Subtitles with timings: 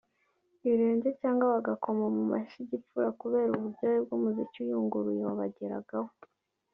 [0.63, 6.11] ibirenge cyangwa bagakoma mu mashyi gipfura kubera uburyohe bw’umuziki uyunguruye wabageragaho